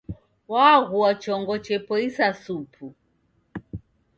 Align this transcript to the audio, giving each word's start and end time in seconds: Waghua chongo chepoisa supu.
Waghua 0.51 1.09
chongo 1.21 1.55
chepoisa 1.65 2.27
supu. 2.43 2.85